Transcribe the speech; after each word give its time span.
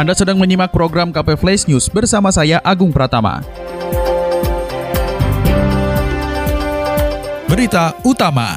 Anda 0.00 0.16
sedang 0.16 0.40
menyimak 0.40 0.72
program 0.72 1.12
KP 1.12 1.36
Flash 1.36 1.68
News 1.68 1.84
bersama 1.92 2.32
saya 2.32 2.56
Agung 2.64 2.88
Pratama. 2.88 3.44
Berita 7.44 7.92
utama. 8.00 8.56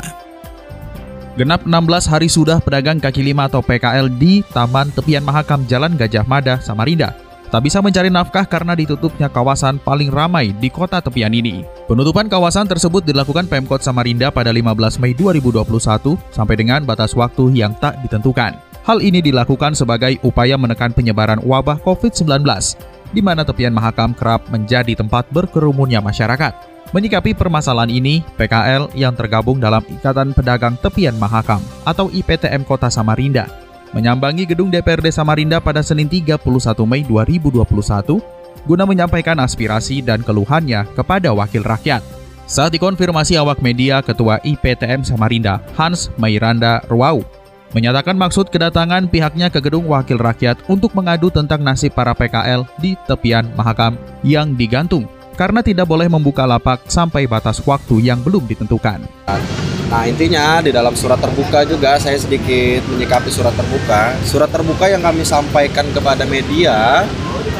Genap 1.35 1.67
16 1.67 2.07
hari 2.07 2.31
sudah 2.31 2.63
pedagang 2.63 2.95
kaki 2.95 3.19
lima 3.19 3.52
atau 3.52 3.59
PKL 3.59 4.07
di 4.16 4.39
Taman 4.55 4.95
Tepian 4.95 5.27
Mahakam 5.27 5.67
Jalan 5.67 5.99
Gajah 5.99 6.23
Mada, 6.23 6.63
Samarinda. 6.63 7.11
Tak 7.52 7.59
bisa 7.59 7.83
mencari 7.83 8.07
nafkah 8.07 8.47
karena 8.47 8.71
ditutupnya 8.71 9.27
kawasan 9.27 9.83
paling 9.83 10.16
ramai 10.16 10.55
di 10.55 10.71
kota 10.71 11.03
tepian 11.03 11.35
ini. 11.35 11.67
Penutupan 11.91 12.31
kawasan 12.31 12.71
tersebut 12.71 13.03
dilakukan 13.03 13.52
Pemkot 13.52 13.83
Samarinda 13.83 14.31
pada 14.31 14.55
15 14.55 14.95
Mei 14.95 15.11
2021 15.11 15.59
sampai 16.31 16.55
dengan 16.55 16.88
batas 16.88 17.11
waktu 17.11 17.52
yang 17.52 17.75
tak 17.83 17.99
ditentukan. 17.99 18.72
Hal 18.83 18.99
ini 18.99 19.23
dilakukan 19.23 19.75
sebagai 19.79 20.19
upaya 20.27 20.59
menekan 20.59 20.91
penyebaran 20.91 21.39
wabah 21.39 21.79
COVID-19, 21.87 22.43
di 23.15 23.21
mana 23.23 23.47
tepian 23.47 23.71
Mahakam 23.71 24.11
kerap 24.11 24.43
menjadi 24.51 24.95
tempat 24.99 25.27
berkerumunnya 25.31 26.03
masyarakat. 26.03 26.52
Menyikapi 26.91 27.33
permasalahan 27.33 27.89
ini, 27.89 28.21
PKL 28.38 28.91
yang 28.93 29.16
tergabung 29.16 29.58
dalam 29.58 29.81
Ikatan 29.88 30.35
Pedagang 30.35 30.77
Tepian 30.77 31.16
Mahakam 31.17 31.63
atau 31.88 32.11
IPTM 32.11 32.67
Kota 32.67 32.91
Samarinda 32.91 33.63
menyambangi 33.93 34.49
gedung 34.49 34.73
DPRD 34.73 35.13
Samarinda 35.13 35.61
pada 35.61 35.86
Senin 35.86 36.09
31 36.09 36.41
Mei 36.83 37.05
2021 37.05 37.61
guna 38.65 38.83
menyampaikan 38.89 39.38
aspirasi 39.39 40.02
dan 40.02 40.25
keluhannya 40.25 40.83
kepada 40.97 41.31
wakil 41.31 41.61
rakyat. 41.63 42.02
Saat 42.43 42.75
dikonfirmasi 42.75 43.39
awak 43.39 43.63
media, 43.63 44.03
Ketua 44.03 44.41
IPTM 44.43 45.08
Samarinda, 45.08 45.63
Hans 45.80 46.11
Mairanda 46.19 46.83
Ruau, 46.91 47.23
menyatakan 47.73 48.13
maksud 48.13 48.53
kedatangan 48.53 49.09
pihaknya 49.09 49.49
ke 49.49 49.59
gedung 49.59 49.89
wakil 49.89 50.21
rakyat 50.21 50.61
untuk 50.69 50.93
mengadu 50.93 51.33
tentang 51.33 51.59
nasib 51.66 51.91
para 51.97 52.13
PKL 52.13 52.69
di 52.80 52.93
tepian 53.09 53.49
Mahakam 53.57 53.97
yang 54.21 54.53
digantung 54.53 55.09
karena 55.33 55.65
tidak 55.65 55.89
boleh 55.89 56.05
membuka 56.05 56.45
lapak 56.45 56.85
sampai 56.85 57.25
batas 57.25 57.59
waktu 57.65 58.05
yang 58.05 58.21
belum 58.21 58.45
ditentukan. 58.45 59.02
Nah 59.89 60.03
intinya 60.09 60.61
di 60.61 60.73
dalam 60.73 60.93
surat 60.97 61.21
terbuka 61.21 61.65
juga 61.69 62.02
saya 62.02 62.17
sedikit 62.17 62.81
menyikapi 62.89 63.30
surat 63.30 63.53
terbuka. 63.53 64.17
Surat 64.25 64.49
terbuka 64.49 64.89
yang 64.89 65.02
kami 65.02 65.21
sampaikan 65.25 65.85
kepada 65.93 66.25
media 66.25 67.05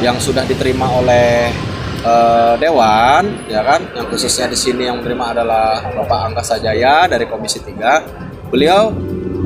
yang 0.02 0.18
sudah 0.18 0.42
diterima 0.42 0.90
oleh 0.98 1.54
uh, 2.02 2.54
Dewan, 2.58 3.46
ya 3.46 3.62
kan, 3.62 3.86
yang 3.94 4.06
khususnya 4.10 4.50
di 4.50 4.58
sini 4.58 4.86
yang 4.90 4.98
menerima 4.98 5.38
adalah 5.38 5.78
Bapak 5.94 6.20
Angkasa 6.30 6.58
Jaya 6.58 7.06
dari 7.06 7.26
Komisi 7.30 7.62
3. 7.62 8.50
Beliau 8.50 8.90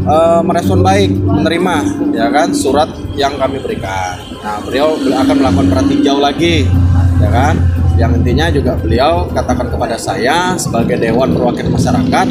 uh, 0.07 0.41
merespon 0.45 0.85
baik, 0.85 1.11
menerima, 1.17 1.77
ya 2.15 2.29
kan, 2.31 2.53
surat 2.55 2.93
yang 3.19 3.35
kami 3.41 3.59
berikan. 3.59 4.21
Nah 4.45 4.63
beliau 4.63 4.95
akan 4.99 5.35
melakukan 5.35 5.67
perhatian 5.73 6.19
lagi, 6.23 6.69
ya 7.19 7.31
kan 7.33 7.59
yang 7.99 8.15
intinya 8.15 8.47
juga 8.47 8.79
beliau 8.79 9.27
katakan 9.35 9.75
kepada 9.75 9.99
saya 9.99 10.55
sebagai 10.55 11.03
dewan 11.03 11.35
perwakilan 11.35 11.75
masyarakat 11.75 12.27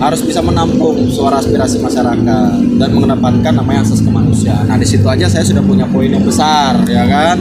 harus 0.00 0.20
bisa 0.24 0.40
menampung 0.40 0.96
suara 1.12 1.38
aspirasi 1.38 1.78
masyarakat 1.78 2.80
dan 2.80 2.88
mengedepankan 2.90 3.52
namanya 3.52 3.84
asas 3.84 4.00
kemanusiaan. 4.00 4.64
Nah 4.66 4.80
di 4.80 4.88
situ 4.88 5.04
aja 5.04 5.28
saya 5.28 5.44
sudah 5.44 5.60
punya 5.60 5.84
poin 5.86 6.08
yang 6.08 6.24
besar, 6.24 6.80
ya 6.88 7.04
kan? 7.04 7.36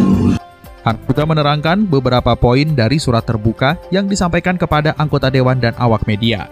Juga 1.07 1.23
menerangkan 1.23 1.87
beberapa 1.87 2.35
poin 2.35 2.67
dari 2.75 2.99
surat 2.99 3.23
terbuka 3.23 3.79
yang 3.95 4.11
disampaikan 4.11 4.59
kepada 4.59 4.91
anggota 4.99 5.31
dewan 5.31 5.55
dan 5.55 5.71
awak 5.79 6.03
media. 6.03 6.51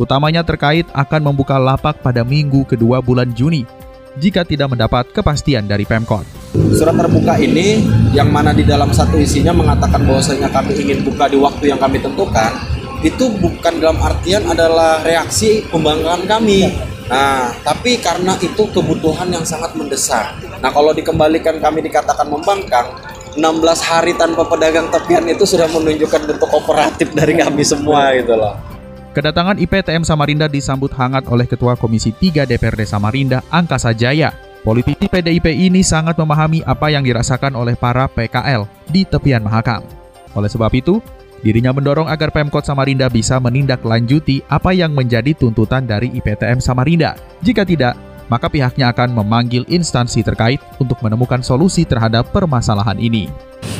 Utamanya 0.00 0.40
terkait 0.40 0.88
akan 0.96 1.32
membuka 1.32 1.60
lapak 1.60 2.00
pada 2.00 2.24
minggu 2.24 2.64
kedua 2.64 3.04
bulan 3.04 3.28
Juni 3.36 3.68
jika 4.16 4.44
tidak 4.44 4.72
mendapat 4.72 5.08
kepastian 5.12 5.68
dari 5.68 5.84
Pemkot. 5.84 6.24
Surat 6.52 6.96
terbuka 6.96 7.40
ini 7.40 7.80
yang 8.12 8.28
mana 8.28 8.52
di 8.52 8.64
dalam 8.64 8.92
satu 8.92 9.16
isinya 9.16 9.56
mengatakan 9.56 10.04
bahwasanya 10.04 10.52
kami 10.52 10.76
ingin 10.80 11.00
buka 11.04 11.28
di 11.28 11.40
waktu 11.40 11.72
yang 11.72 11.80
kami 11.80 11.96
tentukan, 12.00 12.52
itu 13.00 13.24
bukan 13.40 13.74
dalam 13.80 14.00
artian 14.00 14.44
adalah 14.44 15.00
reaksi 15.00 15.64
pembangkangan 15.68 16.28
kami. 16.28 16.72
Nah, 17.08 17.52
tapi 17.60 18.00
karena 18.00 18.36
itu 18.40 18.68
kebutuhan 18.72 19.28
yang 19.28 19.44
sangat 19.44 19.76
mendesak. 19.76 20.32
Nah, 20.60 20.72
kalau 20.72 20.96
dikembalikan 20.96 21.60
kami 21.60 21.84
dikatakan 21.84 22.28
membangkang, 22.28 22.88
16 23.32 23.80
hari 23.80 24.12
tanpa 24.16 24.44
pedagang 24.44 24.92
tepian 24.92 25.24
itu 25.24 25.44
sudah 25.48 25.68
menunjukkan 25.72 26.20
bentuk 26.28 26.48
kooperatif 26.52 27.12
dari 27.16 27.36
kami 27.40 27.64
semua 27.64 28.12
gitu 28.16 28.36
loh. 28.36 28.71
Kedatangan 29.12 29.60
IPTM 29.60 30.08
Samarinda 30.08 30.48
disambut 30.48 30.88
hangat 30.96 31.28
oleh 31.28 31.44
Ketua 31.44 31.76
Komisi 31.76 32.16
3 32.16 32.48
DPRD 32.48 32.88
Samarinda, 32.88 33.44
Angkasa 33.52 33.92
Jaya. 33.92 34.32
Politisi 34.64 35.04
PDIP 35.04 35.52
ini 35.52 35.84
sangat 35.84 36.16
memahami 36.16 36.64
apa 36.64 36.88
yang 36.88 37.04
dirasakan 37.04 37.52
oleh 37.52 37.76
para 37.76 38.08
PKL 38.08 38.64
di 38.88 39.04
tepian 39.04 39.44
Mahakam. 39.44 39.84
Oleh 40.32 40.48
sebab 40.48 40.72
itu, 40.72 41.04
dirinya 41.44 41.76
mendorong 41.76 42.08
agar 42.08 42.32
Pemkot 42.32 42.64
Samarinda 42.64 43.12
bisa 43.12 43.36
menindaklanjuti 43.36 44.48
apa 44.48 44.72
yang 44.72 44.96
menjadi 44.96 45.36
tuntutan 45.36 45.84
dari 45.84 46.08
IPTM 46.16 46.64
Samarinda. 46.64 47.12
Jika 47.44 47.68
tidak, 47.68 47.92
maka 48.32 48.48
pihaknya 48.48 48.96
akan 48.96 49.12
memanggil 49.12 49.68
instansi 49.68 50.24
terkait 50.24 50.56
untuk 50.80 50.96
menemukan 51.04 51.44
solusi 51.44 51.84
terhadap 51.84 52.32
permasalahan 52.32 52.96
ini. 52.96 53.28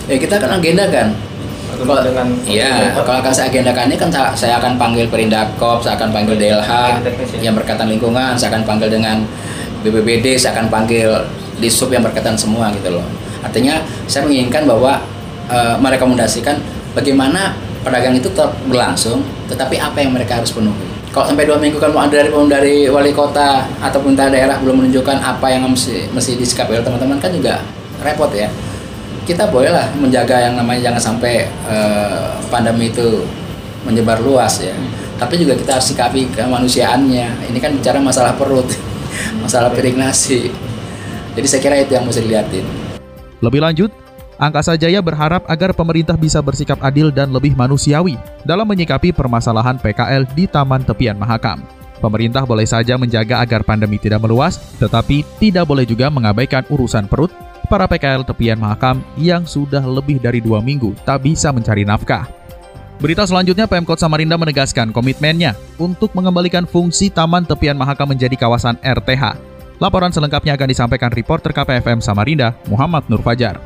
Ya 0.04 0.20
kita 0.20 0.36
kan 0.36 0.60
agenda 0.60 0.84
kan 0.92 1.16
kalau 1.84 2.02
dengan 2.02 2.26
iya 2.46 2.94
kalau 2.94 3.18
akan 3.20 3.32
saya 3.32 3.50
agendakan 3.52 3.90
ini 3.92 3.96
kan 3.98 4.10
saya 4.34 4.58
akan 4.58 4.78
panggil 4.80 5.06
Perindakop 5.10 5.82
saya 5.82 5.98
akan 5.98 6.10
panggil 6.14 6.36
DLH 6.38 6.70
yang 7.44 7.54
berkaitan 7.54 7.90
lingkungan 7.90 8.34
saya 8.38 8.54
akan 8.54 8.62
panggil 8.64 8.88
dengan 8.88 9.22
BPBD 9.82 10.38
saya 10.38 10.54
akan 10.56 10.70
panggil 10.70 11.10
di 11.58 11.68
sub 11.68 11.90
yang 11.90 12.02
berkaitan 12.02 12.38
semua 12.38 12.70
gitu 12.72 12.94
loh. 12.94 13.04
Artinya 13.42 13.82
saya 14.06 14.24
menginginkan 14.24 14.64
bahwa 14.64 15.02
e, 15.50 15.58
merekomendasikan 15.82 16.62
bagaimana 16.94 17.54
pedagang 17.82 18.14
itu 18.14 18.30
tetap 18.30 18.54
berlangsung 18.70 19.26
tetapi 19.50 19.76
apa 19.82 19.98
yang 20.00 20.14
mereka 20.14 20.38
harus 20.38 20.54
penuhi. 20.54 20.86
Kalau 21.12 21.28
sampai 21.28 21.44
dua 21.44 21.60
minggu 21.60 21.76
kan 21.76 21.92
dari 22.08 22.32
dari 22.48 22.76
wali 22.88 23.12
kota 23.12 23.68
atau 23.84 24.00
pemerintah 24.00 24.32
daerah 24.32 24.56
belum 24.62 24.86
menunjukkan 24.86 25.20
apa 25.20 25.46
yang 25.52 25.68
mesti 25.68 26.08
mesti 26.08 26.40
disikapi 26.40 26.80
oleh 26.80 26.84
teman-teman 26.86 27.20
kan 27.20 27.28
juga 27.28 27.60
repot 28.00 28.32
ya 28.32 28.48
kita 29.22 29.48
bolehlah 29.48 29.90
menjaga 29.96 30.50
yang 30.50 30.54
namanya 30.58 30.90
jangan 30.90 31.02
sampai 31.14 31.46
uh, 31.66 32.36
pandemi 32.50 32.90
itu 32.90 33.22
menyebar 33.86 34.18
luas 34.22 34.62
ya. 34.62 34.74
Hmm. 34.74 34.90
Tapi 35.18 35.38
juga 35.38 35.54
kita 35.54 35.78
harus 35.78 35.86
sikapi 35.94 36.34
kemanusiaannya. 36.34 37.50
Ini 37.50 37.58
kan 37.62 37.78
bicara 37.78 38.02
masalah 38.02 38.34
perut, 38.34 38.66
masalah 39.38 39.70
piring 39.70 39.98
nasi. 40.02 40.50
Jadi 41.32 41.46
saya 41.46 41.60
kira 41.62 41.76
itu 41.78 41.94
yang 41.94 42.04
mesti 42.04 42.20
dilihatin. 42.20 42.66
Lebih 43.38 43.60
lanjut, 43.62 43.90
Angkasa 44.42 44.74
Jaya 44.74 44.98
berharap 44.98 45.46
agar 45.46 45.70
pemerintah 45.70 46.18
bisa 46.18 46.42
bersikap 46.42 46.82
adil 46.82 47.14
dan 47.14 47.30
lebih 47.30 47.54
manusiawi 47.54 48.18
dalam 48.42 48.66
menyikapi 48.66 49.14
permasalahan 49.14 49.78
PKL 49.78 50.26
di 50.34 50.50
Taman 50.50 50.82
Tepian 50.82 51.14
Mahakam. 51.14 51.62
Pemerintah 52.02 52.42
boleh 52.42 52.66
saja 52.66 52.98
menjaga 52.98 53.38
agar 53.38 53.62
pandemi 53.62 53.94
tidak 53.94 54.26
meluas, 54.26 54.58
tetapi 54.82 55.22
tidak 55.38 55.62
boleh 55.70 55.86
juga 55.86 56.10
mengabaikan 56.10 56.66
urusan 56.66 57.06
perut 57.06 57.30
para 57.72 57.88
PKL 57.88 58.20
tepian 58.28 58.60
Mahakam 58.60 59.00
yang 59.16 59.48
sudah 59.48 59.80
lebih 59.80 60.20
dari 60.20 60.44
dua 60.44 60.60
minggu 60.60 60.92
tak 61.08 61.24
bisa 61.24 61.48
mencari 61.48 61.88
nafkah. 61.88 62.28
Berita 63.00 63.24
selanjutnya, 63.24 63.64
Pemkot 63.64 63.96
Samarinda 63.96 64.36
menegaskan 64.36 64.92
komitmennya 64.92 65.56
untuk 65.80 66.12
mengembalikan 66.12 66.68
fungsi 66.68 67.08
Taman 67.08 67.48
Tepian 67.48 67.74
Mahakam 67.74 68.12
menjadi 68.12 68.36
kawasan 68.36 68.76
RTH. 68.84 69.40
Laporan 69.80 70.12
selengkapnya 70.12 70.54
akan 70.54 70.68
disampaikan 70.68 71.10
reporter 71.10 71.50
KPFM 71.50 72.04
Samarinda, 72.04 72.54
Muhammad 72.68 73.08
Nur 73.08 73.24
Fajar. 73.24 73.58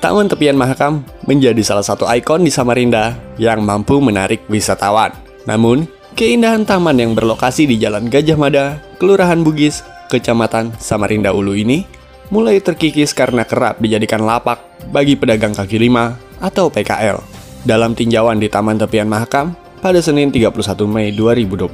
Taman 0.00 0.26
Tepian 0.26 0.56
Mahakam 0.56 1.04
menjadi 1.28 1.60
salah 1.60 1.84
satu 1.84 2.08
ikon 2.08 2.42
di 2.42 2.50
Samarinda 2.50 3.14
yang 3.36 3.60
mampu 3.60 4.00
menarik 4.00 4.42
wisatawan. 4.48 5.12
Namun, 5.44 5.84
keindahan 6.16 6.64
taman 6.64 6.96
yang 6.96 7.12
berlokasi 7.12 7.68
di 7.68 7.76
Jalan 7.76 8.08
Gajah 8.08 8.40
Mada, 8.40 8.80
Kelurahan 8.96 9.44
Bugis, 9.44 9.84
Kecamatan 10.10 10.74
Samarinda 10.80 11.30
Ulu 11.30 11.54
ini 11.54 11.99
mulai 12.30 12.62
terkikis 12.62 13.10
karena 13.12 13.42
kerap 13.42 13.82
dijadikan 13.82 14.22
lapak 14.22 14.62
bagi 14.94 15.18
pedagang 15.18 15.52
kaki 15.52 15.76
lima 15.76 16.16
atau 16.38 16.70
PKL. 16.70 17.18
Dalam 17.66 17.92
tinjauan 17.92 18.40
di 18.40 18.48
Taman 18.48 18.80
Tepian 18.80 19.10
Mahakam 19.10 19.52
pada 19.82 20.00
Senin 20.00 20.32
31 20.32 20.56
Mei 20.88 21.12
2021, 21.12 21.68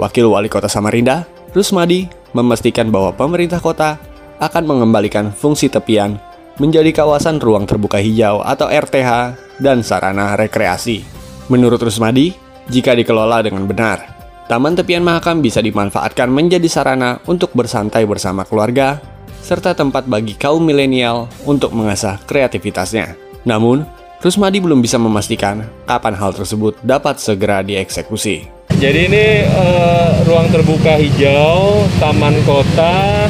Wakil 0.00 0.26
Wali 0.30 0.48
Kota 0.48 0.70
Samarinda, 0.70 1.28
Rusmadi, 1.52 2.08
memastikan 2.32 2.88
bahwa 2.88 3.12
pemerintah 3.12 3.60
kota 3.60 4.00
akan 4.40 4.64
mengembalikan 4.64 5.28
fungsi 5.28 5.68
tepian 5.68 6.16
menjadi 6.56 6.88
kawasan 6.92 7.36
ruang 7.40 7.68
terbuka 7.68 8.00
hijau 8.00 8.40
atau 8.40 8.68
RTH 8.72 9.36
dan 9.60 9.84
sarana 9.84 10.32
rekreasi. 10.36 11.04
Menurut 11.52 11.80
Rusmadi, 11.80 12.32
jika 12.72 12.96
dikelola 12.96 13.44
dengan 13.44 13.68
benar, 13.68 14.08
Taman 14.48 14.76
Tepian 14.76 15.04
Mahakam 15.04 15.40
bisa 15.40 15.60
dimanfaatkan 15.60 16.28
menjadi 16.28 16.68
sarana 16.68 17.20
untuk 17.28 17.52
bersantai 17.56 18.04
bersama 18.04 18.44
keluarga, 18.44 19.00
serta 19.42 19.74
tempat 19.74 20.06
bagi 20.06 20.38
kaum 20.38 20.62
milenial 20.62 21.26
untuk 21.42 21.74
mengasah 21.74 22.22
kreativitasnya. 22.24 23.18
Namun, 23.42 23.82
Rusmadi 24.22 24.62
belum 24.62 24.78
bisa 24.78 25.02
memastikan 25.02 25.66
kapan 25.82 26.14
hal 26.14 26.30
tersebut 26.30 26.78
dapat 26.86 27.18
segera 27.18 27.58
dieksekusi. 27.66 28.46
Jadi 28.78 29.10
ini 29.10 29.26
uh, 29.50 30.22
ruang 30.22 30.46
terbuka 30.54 30.94
hijau, 30.94 31.82
taman 31.98 32.38
kota, 32.46 33.26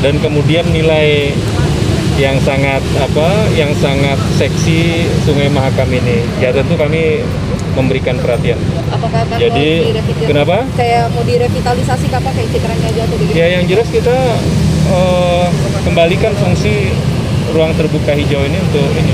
dan 0.00 0.16
kemudian 0.24 0.64
nilai 0.72 1.36
yang 2.16 2.36
sangat 2.44 2.84
apa 3.00 3.48
yang 3.56 3.72
sangat 3.80 4.20
seksi 4.36 5.08
Sungai 5.24 5.48
Mahakam 5.48 5.88
ini 5.88 6.20
ya 6.36 6.52
tentu 6.52 6.76
kami 6.76 7.24
memberikan 7.72 8.16
perhatian. 8.20 8.60
Apakah 8.92 9.24
akan 9.24 9.36
Jadi 9.40 9.68
mau 9.92 10.28
kenapa? 10.28 10.56
Kayak 10.76 11.08
mau 11.16 11.24
direvitalisasi 11.24 12.06
kapan 12.12 12.32
kayak 12.36 12.48
citranya 12.52 12.86
aja 12.92 13.00
atau 13.08 13.16
Ya 13.32 13.46
yang 13.56 13.64
jelas 13.64 13.88
kita 13.88 14.16
uh, 14.90 15.46
kembalikan 15.86 16.34
fungsi 16.36 16.90
ruang 17.50 17.74
terbuka 17.74 18.14
hijau 18.14 18.42
ini 18.46 18.58
untuk 18.58 18.86
ini 18.94 19.12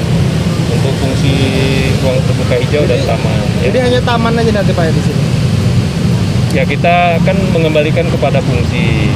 untuk 0.73 0.93
fungsi 0.99 1.33
ruang 2.03 2.19
terbuka 2.27 2.55
hijau 2.61 2.83
dan 2.85 3.01
taman. 3.07 3.39
Jadi 3.63 3.79
hanya 3.81 4.01
taman 4.03 4.33
aja 4.37 4.53
nanti 4.53 4.73
Pak 4.75 4.85
ya 4.89 4.93
di 4.93 5.03
sini. 5.03 5.25
Ya 6.57 6.65
kita 6.65 7.21
akan 7.23 7.37
mengembalikan 7.53 8.07
kepada 8.09 8.41
fungsi. 8.41 9.13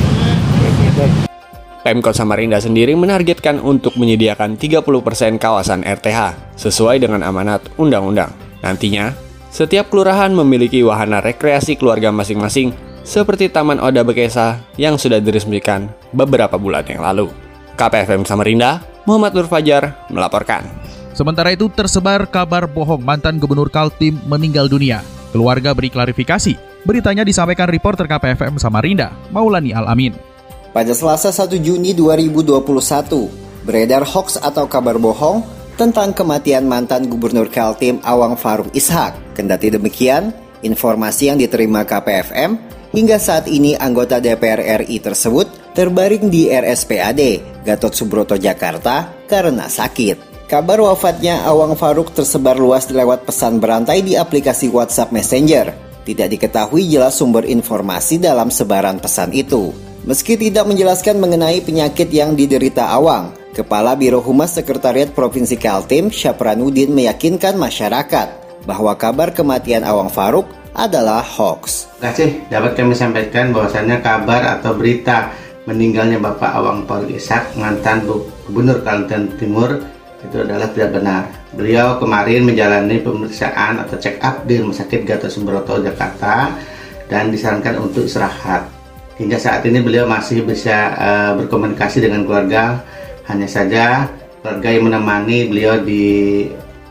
Pemkot 1.81 2.13
Samarinda 2.13 2.61
sendiri 2.61 2.93
menargetkan 2.93 3.57
untuk 3.57 3.97
menyediakan 3.97 4.61
30% 4.61 5.41
kawasan 5.41 5.81
RTH 5.81 6.53
sesuai 6.61 7.01
dengan 7.01 7.25
amanat 7.25 7.65
undang-undang. 7.81 8.37
Nantinya, 8.61 9.17
setiap 9.49 9.89
kelurahan 9.89 10.29
memiliki 10.29 10.85
wahana 10.85 11.25
rekreasi 11.25 11.81
keluarga 11.81 12.13
masing-masing 12.13 12.77
seperti 13.01 13.49
Taman 13.49 13.81
Oda 13.81 14.05
Bekesa 14.05 14.61
yang 14.77 15.01
sudah 15.01 15.25
diresmikan 15.25 15.89
beberapa 16.15 16.55
bulan 16.61 16.87
yang 16.87 17.03
lalu. 17.03 17.31
KPFM 17.75 18.29
Samarinda, 18.29 18.85
Muhammad 19.09 19.33
Nur 19.33 19.49
Fajar 19.49 20.07
melaporkan. 20.13 20.63
Sementara 21.11 21.51
itu 21.51 21.67
tersebar 21.73 22.25
kabar 22.29 22.71
bohong 22.71 23.03
mantan 23.03 23.43
Gubernur 23.43 23.69
Kaltim 23.69 24.21
meninggal 24.29 24.71
dunia. 24.71 25.03
Keluarga 25.35 25.75
beri 25.75 25.91
klarifikasi. 25.91 26.55
Beritanya 26.87 27.27
disampaikan 27.27 27.69
reporter 27.69 28.09
KPFM 28.09 28.57
Samarinda, 28.57 29.13
Maulani 29.29 29.77
Alamin. 29.77 30.17
Pada 30.71 30.95
Selasa 30.95 31.29
1 31.29 31.61
Juni 31.61 31.93
2021, 31.93 32.65
beredar 33.67 34.07
hoax 34.07 34.41
atau 34.41 34.65
kabar 34.71 34.97
bohong 34.97 35.45
tentang 35.77 36.15
kematian 36.17 36.65
mantan 36.65 37.11
Gubernur 37.11 37.53
Kaltim 37.53 38.01
Awang 38.01 38.39
Faruk 38.39 38.71
Ishak. 38.73 39.37
Kendati 39.37 39.73
demikian, 39.73 40.33
informasi 40.65 41.33
yang 41.33 41.37
diterima 41.37 41.85
KPFM 41.85 42.57
hingga 42.97 43.21
saat 43.21 43.45
ini 43.51 43.77
anggota 43.77 44.23
DPR 44.23 44.85
RI 44.85 45.05
tersebut 45.05 45.60
terbaring 45.75 46.29
di 46.31 46.51
RSPAD 46.51 47.21
Gatot 47.63 47.95
Subroto 47.95 48.35
Jakarta 48.35 49.13
karena 49.29 49.71
sakit. 49.71 50.49
Kabar 50.51 50.83
wafatnya 50.83 51.47
Awang 51.47 51.79
Faruk 51.79 52.11
tersebar 52.11 52.59
luas 52.59 52.91
lewat 52.91 53.23
pesan 53.23 53.63
berantai 53.63 54.03
di 54.03 54.19
aplikasi 54.19 54.67
WhatsApp 54.67 55.15
Messenger. 55.15 55.71
Tidak 56.03 56.27
diketahui 56.27 56.91
jelas 56.91 57.15
sumber 57.15 57.47
informasi 57.47 58.19
dalam 58.19 58.51
sebaran 58.51 58.99
pesan 58.99 59.31
itu. 59.31 59.71
Meski 60.03 60.35
tidak 60.35 60.67
menjelaskan 60.67 61.23
mengenai 61.23 61.63
penyakit 61.63 62.11
yang 62.11 62.35
diderita 62.35 62.89
Awang, 62.91 63.37
Kepala 63.55 63.95
Biro 63.95 64.19
Humas 64.19 64.57
Sekretariat 64.57 65.13
Provinsi 65.13 65.55
Kaltim, 65.55 66.11
Syafranuddin 66.11 66.91
meyakinkan 66.91 67.55
masyarakat 67.55 68.29
bahwa 68.65 68.97
kabar 68.99 69.31
kematian 69.31 69.87
Awang 69.87 70.11
Faruk 70.11 70.49
adalah 70.75 71.23
hoax. 71.23 71.87
Terima 71.99 72.11
kasih 72.11 72.31
dapat 72.49 72.73
kami 72.75 72.95
sampaikan 72.97 73.53
bahwasannya 73.53 73.99
kabar 74.01 74.59
atau 74.59 74.73
berita 74.75 75.31
meninggalnya 75.69 76.17
Bapak 76.21 76.57
Awang 76.57 76.89
Faruk 76.89 77.13
Ishak, 77.13 77.57
mantan 77.57 78.09
Gubernur 78.49 78.81
Kalimantan 78.81 79.29
Timur 79.37 79.77
itu 80.21 80.37
adalah 80.37 80.69
tidak 80.73 81.01
benar. 81.01 81.23
Beliau 81.57 81.97
kemarin 81.97 82.45
menjalani 82.45 83.01
pemeriksaan 83.01 83.81
atau 83.81 83.97
check 83.97 84.21
up 84.21 84.45
di 84.45 84.61
Rumah 84.61 84.77
Sakit 84.77 85.09
Gatot 85.09 85.33
Subroto 85.33 85.81
Jakarta 85.81 86.53
dan 87.09 87.33
disarankan 87.33 87.81
untuk 87.81 88.05
istirahat. 88.05 88.69
Hingga 89.17 89.37
saat 89.37 89.65
ini 89.69 89.81
beliau 89.85 90.09
masih 90.09 90.45
bisa 90.45 90.97
uh, 90.97 91.33
berkomunikasi 91.41 92.05
dengan 92.05 92.25
keluarga. 92.25 92.81
Hanya 93.29 93.49
saja 93.49 94.09
keluarga 94.41 94.69
yang 94.73 94.85
menemani 94.89 95.49
beliau 95.49 95.81
di 95.81 96.05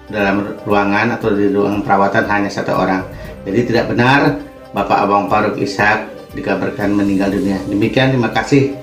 dalam 0.10 0.58
ruangan 0.66 1.18
atau 1.18 1.30
di 1.34 1.50
ruang 1.54 1.86
perawatan 1.86 2.26
hanya 2.30 2.50
satu 2.50 2.74
orang. 2.74 3.06
Jadi 3.46 3.60
tidak 3.70 3.94
benar 3.94 4.42
Bapak 4.74 5.06
Abang 5.06 5.26
Faruk 5.30 5.58
Ishak 5.58 6.19
dikabarkan 6.34 6.94
meninggal 6.94 7.34
dunia. 7.34 7.58
Demikian, 7.66 8.14
terima 8.16 8.30
kasih. 8.30 8.76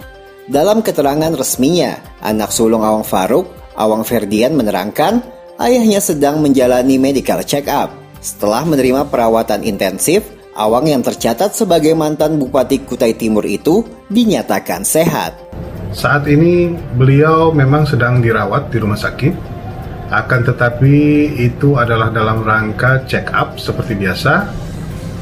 Dalam 0.47 0.79
keterangan 0.79 1.35
resminya, 1.35 1.99
anak 2.23 2.55
sulung 2.55 2.87
Awang 2.87 3.03
Faruk, 3.03 3.51
Awang 3.75 4.07
Ferdian 4.07 4.55
menerangkan 4.55 5.19
ayahnya 5.59 5.99
sedang 5.99 6.39
menjalani 6.39 6.97
medical 7.03 7.43
check 7.43 7.67
up. 7.67 7.91
Setelah 8.23 8.63
menerima 8.63 9.11
perawatan 9.11 9.67
intensif, 9.67 10.23
Awang 10.57 10.89
yang 10.89 11.05
tercatat 11.05 11.53
sebagai 11.53 11.93
mantan 11.93 12.41
Bupati 12.41 12.81
Kutai 12.81 13.13
Timur 13.13 13.45
itu 13.45 13.85
dinyatakan 14.09 14.89
sehat. 14.89 15.37
Saat 15.93 16.25
ini 16.31 16.73
beliau 16.97 17.53
memang 17.53 17.85
sedang 17.85 18.25
dirawat 18.25 18.73
di 18.73 18.81
rumah 18.81 18.97
sakit, 18.97 19.35
akan 20.09 20.41
tetapi 20.47 20.95
itu 21.37 21.77
adalah 21.77 22.09
dalam 22.09 22.41
rangka 22.47 23.05
check 23.05 23.29
up 23.35 23.59
seperti 23.61 23.99
biasa, 23.99 24.49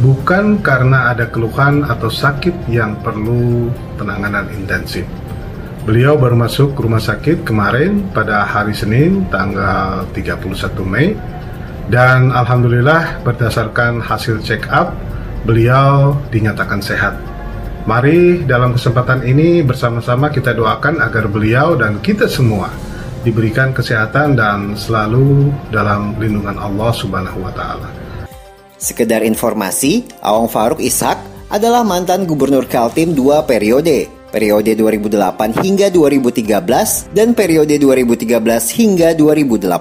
bukan 0.03 0.59
karena 0.65 1.15
ada 1.15 1.31
keluhan 1.31 1.87
atau 1.87 2.11
sakit 2.11 2.67
yang 2.67 2.99
perlu 3.05 3.71
penanganan 4.01 4.51
intensif. 4.57 5.07
Beliau 5.85 6.17
baru 6.17 6.35
masuk 6.35 6.73
rumah 6.81 7.03
sakit 7.03 7.45
kemarin 7.45 8.09
pada 8.17 8.49
hari 8.49 8.73
Senin 8.73 9.29
tanggal 9.29 10.09
31 10.17 10.81
Mei 10.89 11.13
dan 11.93 12.33
alhamdulillah 12.33 13.21
berdasarkan 13.21 14.01
hasil 14.01 14.41
check 14.41 14.65
up 14.73 14.97
beliau 15.45 16.17
dinyatakan 16.33 16.81
sehat. 16.81 17.21
Mari 17.85 18.49
dalam 18.49 18.73
kesempatan 18.73 19.29
ini 19.29 19.61
bersama-sama 19.61 20.33
kita 20.33 20.57
doakan 20.57 21.05
agar 21.05 21.29
beliau 21.29 21.77
dan 21.77 22.01
kita 22.01 22.25
semua 22.33 22.73
diberikan 23.21 23.77
kesehatan 23.77 24.41
dan 24.41 24.73
selalu 24.73 25.53
dalam 25.69 26.17
lindungan 26.17 26.57
Allah 26.57 26.93
Subhanahu 26.97 27.45
wa 27.45 27.53
taala. 27.53 27.93
Sekedar 28.85 29.25
informasi, 29.25 30.05
Awang 30.21 30.53
Faruk 30.53 30.77
Ishak 30.77 31.17
adalah 31.49 31.81
mantan 31.81 32.29
gubernur 32.29 32.69
Kaltim 32.69 33.17
dua 33.17 33.41
periode, 33.49 34.13
periode 34.29 34.77
2008 34.77 35.65
hingga 35.65 35.89
2013 35.89 37.09
dan 37.17 37.33
periode 37.33 37.81
2013 37.81 38.29
hingga 38.77 39.17
2018. 39.17 39.73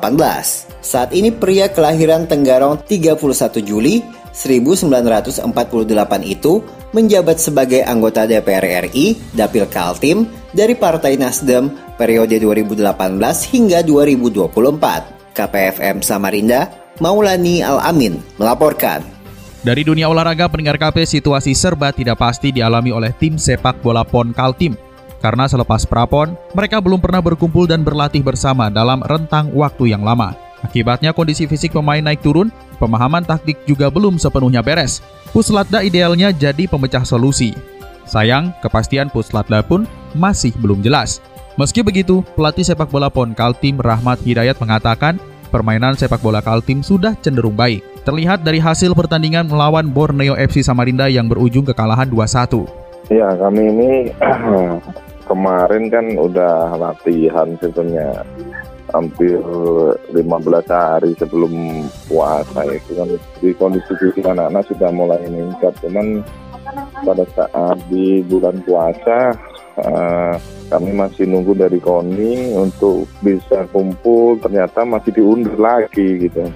Saat 0.79 1.11
ini 1.11 1.35
pria 1.35 1.67
kelahiran 1.67 2.31
Tenggarong 2.31 2.79
31 2.87 3.19
Juli 3.59 3.99
1948 4.31 5.51
itu 6.23 6.63
menjabat 6.95 7.43
sebagai 7.43 7.83
anggota 7.83 8.23
DPR 8.23 8.87
RI 8.87 9.19
Dapil 9.35 9.67
Kaltim 9.67 10.31
dari 10.55 10.79
Partai 10.79 11.19
Nasdem 11.19 11.67
periode 11.99 12.39
2018 12.39 12.79
hingga 13.51 13.83
2024. 13.83 15.11
KPFM 15.33 16.05
Samarinda, 16.05 16.82
Maulani 17.01 17.65
Al-Amin 17.65 18.21
melaporkan. 18.37 19.01
Dari 19.63 19.81
dunia 19.81 20.11
olahraga, 20.11 20.51
pendengar 20.51 20.75
KP 20.75 21.07
situasi 21.07 21.55
serba 21.55 21.95
tidak 21.95 22.19
pasti 22.19 22.51
dialami 22.51 22.91
oleh 22.91 23.15
tim 23.15 23.39
sepak 23.39 23.79
bola 23.79 24.03
PON 24.03 24.35
Kaltim. 24.35 24.75
Karena 25.23 25.47
selepas 25.47 25.87
prapon, 25.87 26.35
mereka 26.51 26.83
belum 26.83 26.99
pernah 26.99 27.23
berkumpul 27.23 27.63
dan 27.63 27.79
berlatih 27.79 28.19
bersama 28.19 28.67
dalam 28.67 28.99
rentang 29.07 29.47
waktu 29.55 29.95
yang 29.95 30.03
lama. 30.03 30.35
Akibatnya 30.59 31.15
kondisi 31.15 31.47
fisik 31.47 31.71
pemain 31.71 32.03
naik 32.03 32.19
turun, 32.19 32.51
pemahaman 32.75 33.23
taktik 33.23 33.55
juga 33.63 33.87
belum 33.87 34.19
sepenuhnya 34.19 34.59
beres. 34.59 34.99
Puslatda 35.31 35.79
idealnya 35.79 36.35
jadi 36.35 36.67
pemecah 36.67 37.07
solusi. 37.07 37.55
Sayang, 38.03 38.51
kepastian 38.59 39.07
Puslatda 39.07 39.63
pun 39.63 39.87
masih 40.11 40.51
belum 40.59 40.83
jelas. 40.83 41.23
Meski 41.55 41.79
begitu, 41.79 42.19
pelatih 42.35 42.67
sepak 42.67 42.91
bola 42.91 43.07
PON 43.07 43.31
Kaltim 43.31 43.79
Rahmat 43.79 44.19
Hidayat 44.27 44.59
mengatakan 44.59 45.23
permainan 45.53 45.93
sepak 45.93 46.17
bola 46.17 46.41
Kaltim 46.41 46.81
sudah 46.81 47.13
cenderung 47.21 47.53
baik. 47.53 47.85
Terlihat 48.01 48.41
dari 48.41 48.57
hasil 48.57 48.97
pertandingan 48.97 49.45
melawan 49.45 49.93
Borneo 49.93 50.33
FC 50.33 50.65
Samarinda 50.65 51.05
yang 51.13 51.29
berujung 51.29 51.61
kekalahan 51.61 52.09
2-1. 52.09 52.65
Ya, 53.13 53.29
kami 53.37 53.61
ini 53.69 53.91
kemarin 55.29 55.93
kan 55.93 56.05
udah 56.17 56.73
latihan 56.81 57.53
sebenarnya 57.61 58.25
hampir 58.93 59.41
15 60.13 60.21
hari 60.69 61.11
sebelum 61.17 61.85
puasa 62.05 62.61
itu 62.69 62.91
kan 62.93 63.09
di 63.41 63.49
kondisi 63.57 63.93
fisik 63.97 64.21
anak-anak 64.21 64.69
sudah 64.69 64.89
mulai 64.93 65.17
meningkat 65.25 65.73
cuman 65.81 66.21
pada 67.01 67.25
saat 67.33 67.77
di 67.89 68.21
bulan 68.29 68.61
puasa 68.61 69.33
uh, 69.79 70.35
kami 70.69 70.91
masih 70.93 71.29
nunggu 71.29 71.53
dari 71.57 71.77
KONI 71.77 72.57
untuk 72.57 73.05
bisa 73.21 73.65
kumpul 73.69 74.41
ternyata 74.41 74.85
masih 74.85 75.13
diundur 75.13 75.57
lagi 75.57 76.29
gitu. 76.29 76.49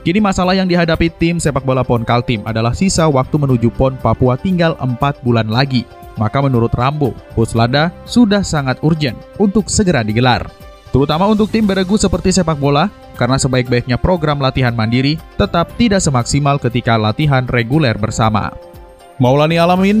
Kini 0.00 0.16
masalah 0.16 0.56
yang 0.56 0.64
dihadapi 0.64 1.12
tim 1.20 1.36
sepak 1.36 1.60
bola 1.60 1.84
PON 1.84 2.08
Kaltim 2.08 2.40
adalah 2.48 2.72
sisa 2.72 3.04
waktu 3.04 3.36
menuju 3.36 3.68
PON 3.76 4.00
Papua 4.00 4.40
tinggal 4.40 4.72
4 4.80 4.96
bulan 5.20 5.52
lagi. 5.52 5.84
Maka 6.16 6.40
menurut 6.40 6.72
Rambo, 6.72 7.12
Puslada 7.36 7.92
sudah 8.08 8.40
sangat 8.40 8.80
urgent 8.80 9.16
untuk 9.36 9.68
segera 9.68 10.00
digelar. 10.00 10.48
Terutama 10.90 11.30
untuk 11.30 11.52
tim 11.52 11.68
beregu 11.68 11.94
seperti 11.94 12.34
sepak 12.34 12.58
bola, 12.58 12.90
karena 13.14 13.38
sebaik-baiknya 13.38 14.00
program 14.00 14.42
latihan 14.42 14.74
mandiri 14.74 15.20
tetap 15.38 15.76
tidak 15.78 16.02
semaksimal 16.02 16.58
ketika 16.58 16.98
latihan 16.98 17.46
reguler 17.46 17.94
bersama. 17.94 18.50
Maulani 19.20 19.60
Alamin, 19.60 20.00